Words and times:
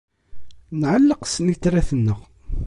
Nɛelleq 0.79 1.21
snitrat-nneɣ. 1.27 2.19